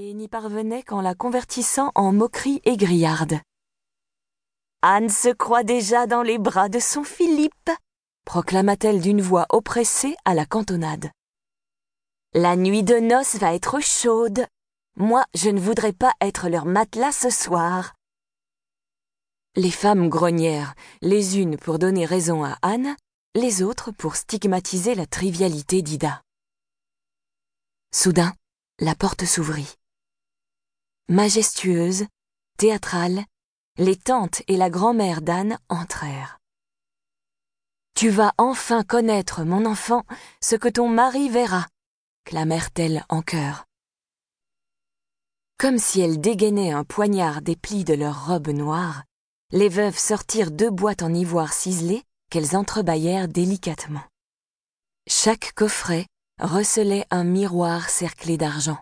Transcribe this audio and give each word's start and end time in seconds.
et 0.00 0.14
n'y 0.14 0.28
parvenait 0.28 0.84
qu'en 0.84 1.00
la 1.00 1.16
convertissant 1.16 1.90
en 1.96 2.12
moquerie 2.12 2.60
aigriarde. 2.64 3.40
Anne 4.80 5.08
se 5.08 5.28
croit 5.28 5.64
déjà 5.64 6.06
dans 6.06 6.22
les 6.22 6.38
bras 6.38 6.68
de 6.68 6.78
son 6.78 7.02
Philippe, 7.02 7.70
proclama-t-elle 8.24 9.00
d'une 9.00 9.20
voix 9.20 9.46
oppressée 9.50 10.14
à 10.24 10.34
la 10.34 10.46
cantonade. 10.46 11.10
La 12.32 12.54
nuit 12.54 12.84
de 12.84 12.94
noces 12.94 13.36
va 13.36 13.54
être 13.54 13.80
chaude. 13.80 14.46
Moi, 14.96 15.24
je 15.34 15.50
ne 15.50 15.58
voudrais 15.58 15.92
pas 15.92 16.12
être 16.20 16.48
leur 16.48 16.64
matelas 16.64 17.10
ce 17.10 17.30
soir. 17.30 17.94
Les 19.56 19.72
femmes 19.72 20.08
grognèrent, 20.08 20.74
les 21.02 21.40
unes 21.40 21.56
pour 21.56 21.80
donner 21.80 22.04
raison 22.04 22.44
à 22.44 22.56
Anne, 22.62 22.94
les 23.34 23.62
autres 23.62 23.90
pour 23.90 24.14
stigmatiser 24.14 24.94
la 24.94 25.06
trivialité 25.06 25.82
d'Ida. 25.82 26.22
Soudain, 27.92 28.32
la 28.78 28.94
porte 28.94 29.24
s'ouvrit. 29.24 29.77
Majestueuse, 31.10 32.04
théâtrale, 32.58 33.24
les 33.78 33.96
tantes 33.96 34.42
et 34.46 34.58
la 34.58 34.68
grand-mère 34.68 35.22
d'Anne 35.22 35.58
entrèrent. 35.70 36.38
Tu 37.94 38.10
vas 38.10 38.34
enfin 38.36 38.82
connaître, 38.84 39.42
mon 39.42 39.64
enfant, 39.64 40.04
ce 40.42 40.54
que 40.54 40.68
ton 40.68 40.86
mari 40.86 41.30
verra, 41.30 41.66
clamèrent-elles 42.26 43.06
en 43.08 43.22
chœur. 43.22 43.64
Comme 45.58 45.78
si 45.78 46.02
elles 46.02 46.20
dégainaient 46.20 46.72
un 46.72 46.84
poignard 46.84 47.40
des 47.40 47.56
plis 47.56 47.84
de 47.84 47.94
leurs 47.94 48.26
robes 48.26 48.50
noires, 48.50 49.04
les 49.50 49.70
veuves 49.70 49.98
sortirent 49.98 50.50
deux 50.50 50.70
boîtes 50.70 51.02
en 51.02 51.14
ivoire 51.14 51.54
ciselé 51.54 52.02
qu'elles 52.30 52.54
entrebâillèrent 52.54 53.28
délicatement. 53.28 54.04
Chaque 55.06 55.54
coffret 55.54 56.06
recelait 56.38 57.06
un 57.10 57.24
miroir 57.24 57.88
cerclé 57.88 58.36
d'argent. 58.36 58.78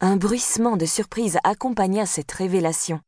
Un 0.00 0.16
bruissement 0.16 0.76
de 0.76 0.86
surprise 0.86 1.38
accompagna 1.42 2.06
cette 2.06 2.30
révélation, 2.30 3.00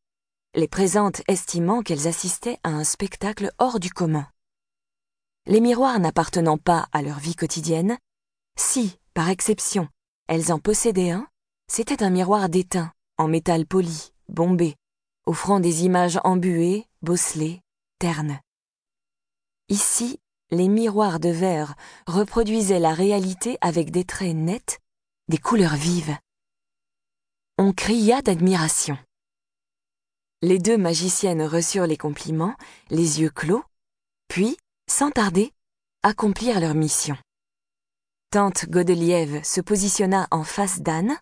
les 0.56 0.66
présentes 0.66 1.22
estimant 1.28 1.82
qu'elles 1.82 2.08
assistaient 2.08 2.58
à 2.64 2.70
un 2.70 2.82
spectacle 2.82 3.52
hors 3.58 3.78
du 3.78 3.90
commun. 3.90 4.26
Les 5.46 5.60
miroirs 5.60 6.00
n'appartenant 6.00 6.58
pas 6.58 6.88
à 6.90 7.02
leur 7.02 7.20
vie 7.20 7.36
quotidienne, 7.36 7.96
si, 8.58 8.98
par 9.14 9.28
exception, 9.28 9.88
elles 10.26 10.50
en 10.50 10.58
possédaient 10.58 11.12
un, 11.12 11.28
c'était 11.70 12.02
un 12.02 12.10
miroir 12.10 12.48
d'étain, 12.48 12.92
en 13.18 13.28
métal 13.28 13.66
poli, 13.66 14.12
bombé, 14.28 14.74
offrant 15.26 15.60
des 15.60 15.84
images 15.84 16.18
embuées, 16.24 16.88
bosselées, 17.02 17.62
ternes. 18.00 18.40
Ici, 19.68 20.18
les 20.50 20.66
miroirs 20.66 21.20
de 21.20 21.28
verre 21.28 21.76
reproduisaient 22.08 22.80
la 22.80 22.94
réalité 22.94 23.58
avec 23.60 23.92
des 23.92 24.04
traits 24.04 24.34
nets, 24.34 24.80
des 25.28 25.38
couleurs 25.38 25.76
vives. 25.76 26.16
On 27.62 27.74
cria 27.74 28.22
d'admiration. 28.22 28.96
Les 30.40 30.58
deux 30.58 30.78
magiciennes 30.78 31.42
reçurent 31.42 31.86
les 31.86 31.98
compliments, 31.98 32.56
les 32.88 33.20
yeux 33.20 33.28
clos, 33.28 33.62
puis, 34.28 34.56
sans 34.90 35.10
tarder, 35.10 35.52
accomplirent 36.02 36.58
leur 36.58 36.74
mission. 36.74 37.18
Tante 38.30 38.64
Godeliève 38.64 39.44
se 39.44 39.60
positionna 39.60 40.26
en 40.30 40.42
face 40.42 40.80
d'Anne, 40.80 41.18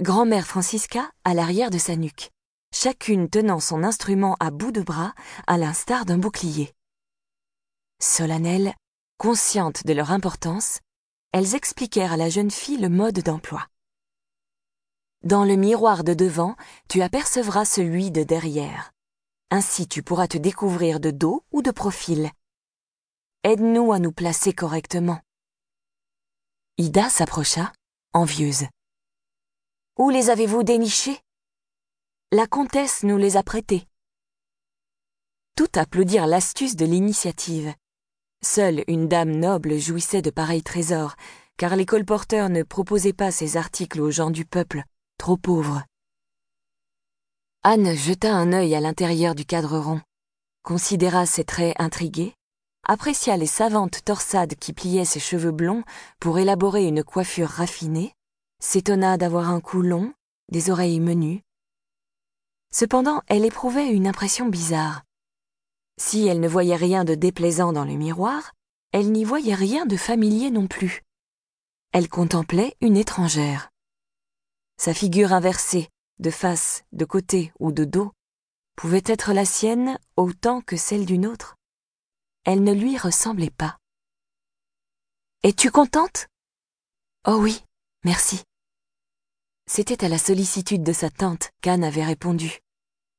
grand-mère 0.00 0.46
Francisca 0.46 1.10
à 1.24 1.34
l'arrière 1.34 1.70
de 1.70 1.78
sa 1.78 1.96
nuque, 1.96 2.30
chacune 2.72 3.28
tenant 3.28 3.58
son 3.58 3.82
instrument 3.82 4.36
à 4.38 4.52
bout 4.52 4.70
de 4.70 4.82
bras 4.82 5.12
à 5.48 5.58
l'instar 5.58 6.04
d'un 6.04 6.18
bouclier. 6.18 6.72
Solennelles, 8.00 8.76
conscientes 9.18 9.84
de 9.84 9.92
leur 9.92 10.12
importance, 10.12 10.78
elles 11.32 11.56
expliquèrent 11.56 12.12
à 12.12 12.16
la 12.16 12.30
jeune 12.30 12.52
fille 12.52 12.78
le 12.78 12.90
mode 12.90 13.18
d'emploi. 13.24 13.66
Dans 15.22 15.44
le 15.44 15.54
miroir 15.54 16.02
de 16.02 16.14
devant, 16.14 16.56
tu 16.88 17.02
apercevras 17.02 17.66
celui 17.66 18.10
de 18.10 18.22
derrière. 18.22 18.92
Ainsi 19.50 19.86
tu 19.86 20.02
pourras 20.02 20.28
te 20.28 20.38
découvrir 20.38 20.98
de 20.98 21.10
dos 21.10 21.44
ou 21.52 21.60
de 21.60 21.70
profil. 21.70 22.30
Aide-nous 23.44 23.92
à 23.92 23.98
nous 23.98 24.12
placer 24.12 24.54
correctement. 24.54 25.20
Ida 26.78 27.10
s'approcha, 27.10 27.70
envieuse. 28.14 28.64
Où 29.98 30.08
les 30.08 30.30
avez-vous 30.30 30.62
dénichés? 30.62 31.20
La 32.32 32.46
comtesse 32.46 33.02
nous 33.02 33.18
les 33.18 33.36
a 33.36 33.42
prêtés. 33.42 33.86
Tout 35.54 35.68
applaudirent 35.74 36.28
l'astuce 36.28 36.76
de 36.76 36.86
l'initiative. 36.86 37.74
Seule 38.42 38.84
une 38.88 39.06
dame 39.06 39.32
noble 39.32 39.76
jouissait 39.76 40.22
de 40.22 40.30
pareils 40.30 40.62
trésors, 40.62 41.16
car 41.58 41.76
les 41.76 41.84
colporteurs 41.84 42.48
ne 42.48 42.62
proposaient 42.62 43.12
pas 43.12 43.30
ces 43.30 43.58
articles 43.58 44.00
aux 44.00 44.10
gens 44.10 44.30
du 44.30 44.46
peuple, 44.46 44.82
trop 45.20 45.36
pauvres. 45.36 45.82
Anne 47.62 47.94
jeta 47.94 48.34
un 48.34 48.54
œil 48.54 48.74
à 48.74 48.80
l'intérieur 48.80 49.34
du 49.34 49.44
cadre 49.44 49.78
rond, 49.78 50.00
considéra 50.62 51.26
ses 51.26 51.44
traits 51.44 51.78
intrigués, 51.78 52.32
apprécia 52.84 53.36
les 53.36 53.46
savantes 53.46 54.02
torsades 54.02 54.54
qui 54.54 54.72
pliaient 54.72 55.04
ses 55.04 55.20
cheveux 55.20 55.50
blonds 55.50 55.84
pour 56.20 56.38
élaborer 56.38 56.86
une 56.86 57.04
coiffure 57.04 57.50
raffinée, 57.50 58.14
s'étonna 58.62 59.18
d'avoir 59.18 59.50
un 59.50 59.60
cou 59.60 59.82
long, 59.82 60.14
des 60.50 60.70
oreilles 60.70 61.00
menues. 61.00 61.42
Cependant, 62.72 63.20
elle 63.26 63.44
éprouvait 63.44 63.92
une 63.92 64.06
impression 64.06 64.48
bizarre. 64.48 65.02
Si 65.98 66.26
elle 66.26 66.40
ne 66.40 66.48
voyait 66.48 66.76
rien 66.76 67.04
de 67.04 67.14
déplaisant 67.14 67.74
dans 67.74 67.84
le 67.84 67.92
miroir, 67.92 68.52
elle 68.92 69.12
n'y 69.12 69.24
voyait 69.24 69.54
rien 69.54 69.84
de 69.84 69.98
familier 69.98 70.50
non 70.50 70.66
plus. 70.66 71.02
Elle 71.92 72.08
contemplait 72.08 72.74
une 72.80 72.96
étrangère. 72.96 73.69
Sa 74.80 74.94
figure 74.94 75.34
inversée, 75.34 75.90
de 76.20 76.30
face, 76.30 76.84
de 76.92 77.04
côté 77.04 77.52
ou 77.58 77.70
de 77.70 77.84
dos, 77.84 78.12
pouvait 78.76 79.02
être 79.04 79.34
la 79.34 79.44
sienne 79.44 79.98
autant 80.16 80.62
que 80.62 80.78
celle 80.78 81.04
d'une 81.04 81.26
autre. 81.26 81.54
Elle 82.46 82.64
ne 82.64 82.72
lui 82.72 82.96
ressemblait 82.96 83.50
pas. 83.50 83.76
Es-tu 85.42 85.70
contente? 85.70 86.28
Oh 87.28 87.36
oui, 87.38 87.62
merci. 88.06 88.42
C'était 89.66 90.02
à 90.02 90.08
la 90.08 90.16
sollicitude 90.16 90.82
de 90.82 90.94
sa 90.94 91.10
tante 91.10 91.50
qu'Anne 91.60 91.84
avait 91.84 92.06
répondu. 92.06 92.60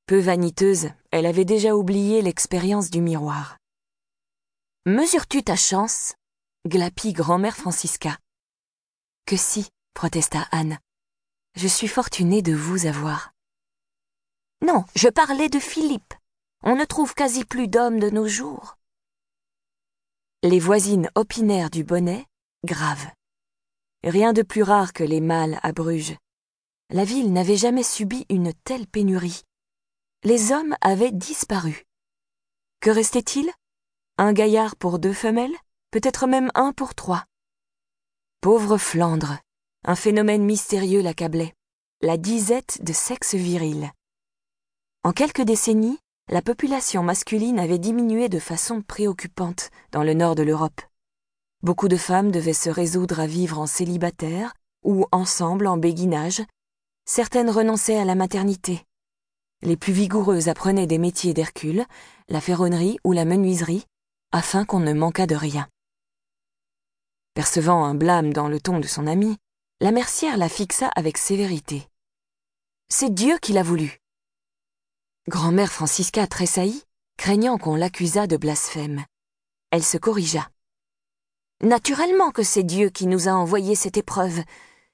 Peu 0.08 0.18
vaniteuse, 0.18 0.90
elle 1.12 1.28
avait 1.28 1.46
déjà 1.46 1.76
oublié 1.76 2.24
l'expérience 2.24 2.90
du 2.90 3.02
miroir. 3.02 3.60
Mesures-tu 4.88 5.44
ta 5.44 5.56
chance? 5.56 6.16
Glapit 6.68 7.14
grand-mère 7.14 7.56
Francisca. 7.56 8.18
Que 9.28 9.38
si, 9.38 9.70
protesta 9.94 10.48
Anne. 10.50 10.80
Je 11.56 11.68
suis 11.68 11.88
fortunée 11.88 12.42
de 12.42 12.54
vous 12.54 12.86
avoir. 12.86 13.34
Non, 14.66 14.86
je 14.96 15.10
parlais 15.10 15.50
de 15.50 15.60
Philippe. 15.60 16.14
On 16.64 16.76
ne 16.76 16.86
trouve 16.86 17.14
quasi 17.14 17.46
plus 17.46 17.68
d'hommes 17.68 18.00
de 18.00 18.10
nos 18.10 18.28
jours. 18.28 18.78
Les 20.44 20.60
voisines 20.60 21.10
opinèrent 21.16 21.70
du 21.70 21.84
bonnet, 21.84 22.26
grave. 22.64 23.08
Rien 24.04 24.34
de 24.34 24.42
plus 24.42 24.64
rare 24.64 24.94
que 24.94 25.04
les 25.04 25.22
mâles 25.22 25.60
à 25.64 25.72
Bruges. 25.72 26.18
La 26.90 27.06
ville 27.06 27.32
n'avait 27.32 27.58
jamais 27.58 27.84
subi 27.84 28.26
une 28.30 28.54
telle 28.64 28.88
pénurie 28.88 29.44
les 30.24 30.52
hommes 30.52 30.76
avaient 30.82 31.12
disparu. 31.12 31.86
Que 32.80 32.92
restait-il 32.92 33.52
Un 34.18 34.34
gaillard 34.34 34.76
pour 34.76 35.00
deux 35.00 35.14
femelles, 35.14 35.56
peut-être 35.90 36.28
même 36.28 36.52
un 36.54 36.74
pour 36.74 36.94
trois. 36.94 37.26
Pauvre 38.40 38.78
Flandre, 38.78 39.40
un 39.84 39.96
phénomène 39.96 40.44
mystérieux 40.44 41.02
l'accablait, 41.02 41.54
la 42.02 42.18
disette 42.18 42.84
de 42.84 42.94
sexe 42.94 43.36
viril. 43.36 43.92
En 45.04 45.12
quelques 45.12 45.42
décennies, 45.42 45.98
la 46.30 46.42
population 46.42 47.04
masculine 47.04 47.60
avait 47.60 47.80
diminué 47.80 48.30
de 48.30 48.40
façon 48.40 48.82
préoccupante 48.82 49.72
dans 49.92 50.04
le 50.04 50.14
nord 50.14 50.36
de 50.36 50.44
l'Europe. 50.44 50.82
Beaucoup 51.64 51.88
de 51.88 51.98
femmes 51.98 52.32
devaient 52.32 52.54
se 52.54 52.70
résoudre 52.70 53.20
à 53.20 53.28
vivre 53.28 53.60
en 53.60 53.68
célibataire 53.68 54.54
ou 54.84 55.06
ensemble 55.12 55.68
en 55.68 55.78
béguinage. 55.78 56.42
Certaines 57.06 57.50
renonçaient 57.50 57.98
à 57.98 58.06
la 58.06 58.16
maternité. 58.16 58.86
Les 59.64 59.78
plus 59.78 59.94
vigoureuses 59.94 60.48
apprenaient 60.48 60.88
des 60.88 60.98
métiers 60.98 61.34
d'Hercule, 61.34 61.86
la 62.30 62.42
ferronnerie 62.42 62.98
ou 63.04 63.12
la 63.12 63.26
menuiserie, 63.26 63.86
afin 64.32 64.66
qu'on 64.66 64.80
ne 64.80 64.94
manquât 64.94 65.28
de 65.28 65.36
rien. 65.36 65.68
Percevant 67.34 67.84
un 67.86 67.96
blâme 67.96 68.34
dans 68.34 68.48
le 68.48 68.60
ton 68.60 68.80
de 68.80 68.88
son 68.88 69.06
ami, 69.06 69.38
la 69.82 69.92
mercière 69.92 70.38
la 70.38 70.48
fixa 70.48 70.90
avec 70.96 71.18
sévérité. 71.18 71.86
C'est 72.88 73.14
Dieu 73.14 73.38
qui 73.40 73.52
l'a 73.52 73.64
voulu. 73.64 74.00
Grand-mère 75.28 75.74
Francisca 75.74 76.26
tressaillit, 76.28 76.84
craignant 77.18 77.58
qu'on 77.58 77.76
l'accusât 77.76 78.28
de 78.28 78.38
blasphème. 78.38 79.04
Elle 79.72 79.84
se 79.84 79.98
corrigea. 79.98 80.50
Naturellement 81.62 82.32
que 82.32 82.44
c'est 82.44 82.64
Dieu 82.64 82.90
qui 82.90 83.08
nous 83.08 83.28
a 83.28 83.32
envoyé 83.34 83.76
cette 83.76 83.98
épreuve. 83.98 84.42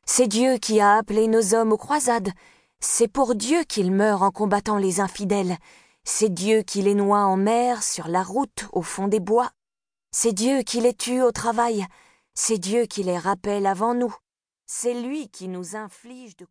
C'est 0.08 0.28
Dieu 0.28 0.58
qui 0.58 0.80
a 0.80 0.96
appelé 0.96 1.28
nos 1.28 1.54
hommes 1.54 1.74
aux 1.74 1.78
croisades 1.78 2.32
c'est 2.80 3.08
pour 3.08 3.36
Dieu 3.36 3.64
qu'ils 3.64 3.92
meurent 3.92 4.22
en 4.22 4.32
combattant 4.32 4.78
les 4.78 5.00
infidèles. 5.00 5.58
C'est 6.04 6.30
Dieu 6.30 6.62
qui 6.62 6.82
les 6.82 6.94
noie 6.94 7.22
en 7.22 7.36
mer, 7.36 7.84
sur 7.84 8.08
la 8.08 8.24
route, 8.24 8.68
au 8.72 8.82
fond 8.82 9.08
des 9.08 9.20
bois. 9.20 9.50
C'est 10.12 10.34
Dieu 10.34 10.62
qui 10.62 10.80
les 10.80 10.94
tue 10.94 11.22
au 11.22 11.32
travail. 11.32 11.86
C'est 12.34 12.60
Dieu 12.60 12.86
qui 12.86 13.04
les 13.04 13.18
rappelle 13.18 13.66
avant 13.66 13.96
nous. 13.96 14.16
C'est 14.70 15.02
lui 15.02 15.30
qui 15.30 15.48
nous 15.48 15.78
inflige 15.78 16.36
de 16.36 16.44